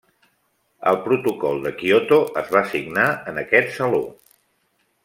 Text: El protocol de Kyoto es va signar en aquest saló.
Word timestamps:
El 0.91 0.97
protocol 1.03 1.61
de 1.67 1.73
Kyoto 1.83 2.19
es 2.43 2.51
va 2.57 2.65
signar 2.73 3.07
en 3.33 3.39
aquest 3.45 3.73
saló. 3.79 4.05